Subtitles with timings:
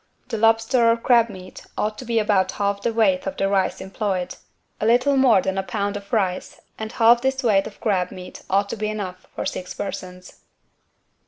[0.29, 3.79] The lobster or crab meat ought to be about half the weight of the rice
[3.79, 4.33] employed.
[4.79, 8.41] A little more than a pound of rice and half this weight of crab meat
[8.49, 10.39] ought to be enough for six persons.